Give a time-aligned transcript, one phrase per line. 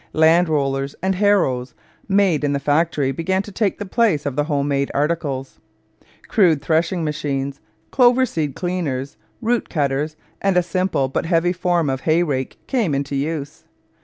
[0.13, 1.75] Land rollers and harrows
[2.07, 5.59] made in the factory began to take the place of the home made articles.
[6.27, 12.01] Crude threshing machines, clover seed cleaners, root cutters, and a simple but heavy form of
[12.01, 13.65] hay rake came into use.